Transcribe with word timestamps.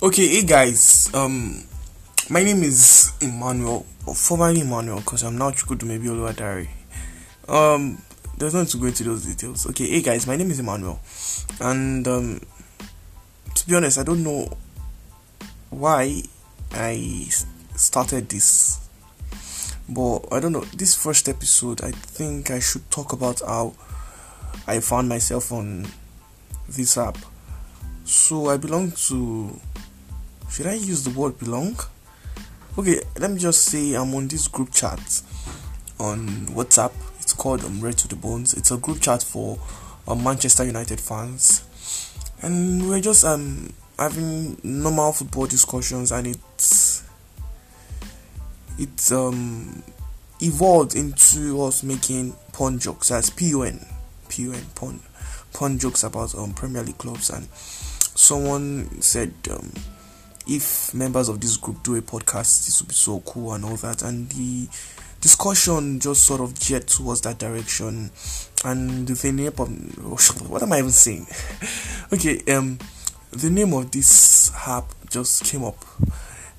Okay, 0.00 0.28
hey 0.28 0.44
guys. 0.44 1.12
Um, 1.12 1.64
my 2.30 2.44
name 2.44 2.62
is 2.62 3.10
Emmanuel, 3.20 3.84
or 4.06 4.14
formerly 4.14 4.60
Emmanuel, 4.60 5.00
because 5.00 5.24
I'm 5.24 5.36
not 5.36 5.60
good 5.66 5.80
to 5.80 5.86
now 5.86 5.94
Chukwudumebi 5.98 6.34
Oluwadare. 6.36 6.68
Um, 7.48 8.00
there's 8.36 8.54
no 8.54 8.60
need 8.60 8.68
to 8.68 8.76
go 8.76 8.86
into 8.86 9.02
those 9.02 9.26
details. 9.26 9.66
Okay, 9.66 9.88
hey 9.88 10.00
guys, 10.00 10.24
my 10.24 10.36
name 10.36 10.52
is 10.52 10.60
Emmanuel, 10.60 11.00
and 11.60 12.06
um, 12.06 12.40
to 13.56 13.66
be 13.66 13.74
honest, 13.74 13.98
I 13.98 14.04
don't 14.04 14.22
know 14.22 14.56
why 15.70 16.22
I 16.70 17.26
started 17.74 18.28
this, 18.28 18.88
but 19.88 20.20
I 20.30 20.38
don't 20.38 20.52
know. 20.52 20.64
This 20.76 20.94
first 20.94 21.28
episode, 21.28 21.82
I 21.82 21.90
think 21.90 22.52
I 22.52 22.60
should 22.60 22.88
talk 22.92 23.12
about 23.12 23.40
how 23.40 23.74
I 24.64 24.78
found 24.78 25.08
myself 25.08 25.50
on 25.50 25.88
this 26.68 26.96
app. 26.96 27.18
So 28.04 28.48
I 28.48 28.58
belong 28.58 28.92
to 29.08 29.60
should 30.58 30.66
I 30.66 30.74
use 30.74 31.04
the 31.04 31.10
word 31.10 31.38
belong? 31.38 31.78
Okay, 32.76 33.00
let 33.20 33.30
me 33.30 33.38
just 33.38 33.66
say 33.66 33.94
I'm 33.94 34.12
on 34.12 34.26
this 34.26 34.48
group 34.48 34.72
chat 34.72 34.98
on 36.00 36.26
WhatsApp. 36.48 36.90
It's 37.20 37.32
called 37.32 37.64
um, 37.64 37.80
Red 37.80 37.96
to 37.98 38.08
the 38.08 38.16
Bones. 38.16 38.54
It's 38.54 38.72
a 38.72 38.76
group 38.76 39.00
chat 39.00 39.22
for 39.22 39.56
um, 40.08 40.24
Manchester 40.24 40.64
United 40.64 40.98
fans, 40.98 41.62
and 42.42 42.88
we're 42.88 43.00
just 43.00 43.24
um 43.24 43.72
having 44.00 44.60
normal 44.64 45.12
football 45.12 45.46
discussions, 45.46 46.10
and 46.10 46.26
it's 46.26 47.04
it's 48.80 49.12
um 49.12 49.84
evolved 50.42 50.96
into 50.96 51.62
us 51.62 51.84
making 51.84 52.34
pun 52.52 52.80
jokes 52.80 53.12
as 53.12 53.30
pun 53.30 53.86
pun 54.28 54.64
pun 54.74 55.00
pun 55.52 55.78
jokes 55.78 56.02
about 56.02 56.34
um 56.34 56.52
Premier 56.52 56.82
League 56.82 56.98
clubs, 56.98 57.30
and 57.30 57.46
someone 57.52 59.00
said 59.00 59.32
um 59.52 59.70
if 60.48 60.94
members 60.94 61.28
of 61.28 61.40
this 61.40 61.56
group 61.56 61.82
do 61.82 61.96
a 61.96 62.02
podcast, 62.02 62.64
this 62.64 62.80
would 62.80 62.88
be 62.88 62.94
so 62.94 63.20
cool 63.20 63.52
and 63.52 63.64
all 63.64 63.76
that. 63.76 64.02
And 64.02 64.28
the 64.30 64.66
discussion 65.20 66.00
just 66.00 66.24
sort 66.24 66.40
of 66.40 66.58
jet 66.58 66.86
towards 66.86 67.20
that 67.22 67.38
direction. 67.38 68.10
And 68.64 69.06
the 69.06 69.32
name 69.32 69.48
of 69.58 70.50
what 70.50 70.62
am 70.62 70.72
I 70.72 70.78
even 70.78 70.90
saying? 70.90 71.26
okay, 72.12 72.40
um, 72.54 72.78
the 73.30 73.50
name 73.50 73.74
of 73.74 73.90
this 73.90 74.50
app 74.66 74.84
just 75.10 75.44
came 75.44 75.64
up, 75.64 75.84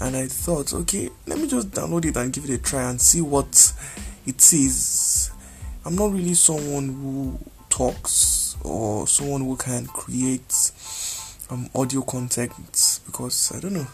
and 0.00 0.16
I 0.16 0.26
thought, 0.26 0.72
okay, 0.72 1.10
let 1.26 1.38
me 1.38 1.48
just 1.48 1.70
download 1.70 2.04
it 2.04 2.16
and 2.16 2.32
give 2.32 2.44
it 2.44 2.50
a 2.50 2.58
try 2.58 2.88
and 2.88 3.00
see 3.00 3.20
what 3.20 3.72
it 4.26 4.52
is. 4.52 5.30
I'm 5.84 5.96
not 5.96 6.12
really 6.12 6.34
someone 6.34 6.88
who 6.88 7.38
talks 7.68 8.56
or 8.62 9.06
someone 9.08 9.40
who 9.42 9.56
can 9.56 9.86
create 9.86 10.70
um, 11.50 11.68
audio 11.74 12.02
content 12.02 12.91
because 13.06 13.52
I 13.54 13.60
don't 13.60 13.74
know. 13.74 13.86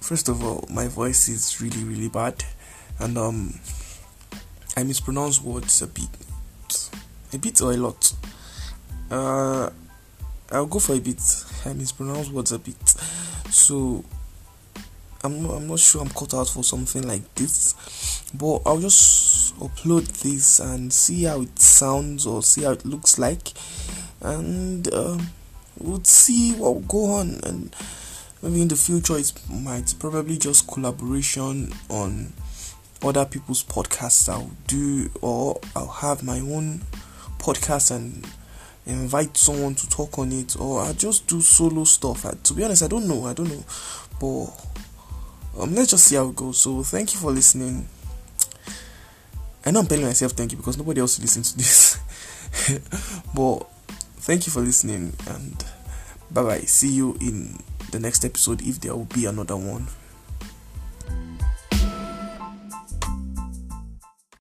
First 0.00 0.28
of 0.28 0.42
all, 0.42 0.66
my 0.70 0.88
voice 0.88 1.28
is 1.28 1.60
really 1.60 1.84
really 1.84 2.08
bad, 2.08 2.44
and 2.98 3.16
um, 3.16 3.54
I 4.76 4.82
mispronounce 4.82 5.40
words 5.40 5.82
a 5.82 5.86
bit, 5.86 6.90
a 7.32 7.38
bit 7.38 7.60
or 7.62 7.72
a 7.72 7.76
lot. 7.76 8.12
Uh, 9.10 9.70
I'll 10.50 10.66
go 10.66 10.78
for 10.78 10.94
a 10.94 11.00
bit. 11.00 11.20
I 11.64 11.72
mispronounce 11.72 12.30
words 12.30 12.52
a 12.52 12.58
bit, 12.58 12.88
so 13.50 14.04
I'm 15.22 15.42
not, 15.42 15.52
I'm 15.52 15.68
not 15.68 15.78
sure 15.78 16.02
I'm 16.02 16.08
cut 16.08 16.34
out 16.34 16.48
for 16.48 16.64
something 16.64 17.06
like 17.06 17.34
this, 17.36 18.24
but 18.34 18.62
I'll 18.66 18.80
just 18.80 19.56
upload 19.58 20.06
this 20.22 20.58
and 20.58 20.92
see 20.92 21.24
how 21.24 21.42
it 21.42 21.58
sounds 21.58 22.26
or 22.26 22.42
see 22.42 22.64
how 22.64 22.72
it 22.72 22.84
looks 22.84 23.18
like, 23.18 23.52
and. 24.20 24.92
Um, 24.92 25.30
we'll 25.82 26.04
see 26.04 26.52
what 26.52 26.74
will 26.74 26.80
go 26.82 27.04
on 27.12 27.40
and 27.44 27.74
maybe 28.42 28.62
in 28.62 28.68
the 28.68 28.76
future 28.76 29.16
it 29.16 29.32
might 29.50 29.94
probably 29.98 30.38
just 30.38 30.66
collaboration 30.68 31.72
on 31.88 32.32
other 33.02 33.24
people's 33.24 33.64
podcasts 33.64 34.28
I'll 34.28 34.50
do 34.66 35.10
or 35.20 35.60
I'll 35.74 35.88
have 35.88 36.22
my 36.22 36.38
own 36.38 36.82
podcast 37.38 37.90
and 37.94 38.26
invite 38.86 39.36
someone 39.36 39.74
to 39.74 39.88
talk 39.88 40.18
on 40.18 40.32
it 40.32 40.56
or 40.58 40.82
I'll 40.82 40.94
just 40.94 41.26
do 41.26 41.40
solo 41.40 41.84
stuff. 41.84 42.24
I, 42.26 42.32
to 42.44 42.54
be 42.54 42.64
honest, 42.64 42.84
I 42.84 42.88
don't 42.88 43.08
know. 43.08 43.26
I 43.26 43.34
don't 43.34 43.48
know. 43.48 43.64
But 44.20 45.60
um, 45.60 45.74
let's 45.74 45.90
just 45.90 46.04
see 46.04 46.14
how 46.14 46.28
it 46.28 46.36
goes. 46.36 46.58
So 46.58 46.82
thank 46.84 47.12
you 47.12 47.18
for 47.18 47.32
listening. 47.32 47.88
I 49.64 49.72
know 49.72 49.80
I'm 49.80 49.86
telling 49.86 50.04
myself 50.04 50.32
thank 50.32 50.52
you 50.52 50.58
because 50.58 50.78
nobody 50.78 51.00
else 51.00 51.20
listens 51.20 51.52
to 51.52 51.58
this. 51.58 51.98
but 53.34 53.68
Thank 54.22 54.46
you 54.46 54.52
for 54.52 54.60
listening 54.60 55.14
and 55.26 55.64
bye 56.32 56.42
bye. 56.42 56.60
See 56.60 56.88
you 56.88 57.16
in 57.20 57.58
the 57.90 58.00
next 58.00 58.24
episode 58.24 58.62
if 58.62 58.80
there 58.80 58.94
will 58.94 59.04
be 59.04 59.26
another 59.26 59.56
one. 59.56 59.86